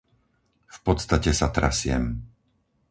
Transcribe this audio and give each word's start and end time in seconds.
V 0.75 0.79
podstate 0.87 1.29
sa 1.39 1.47
trasiem. 1.55 2.05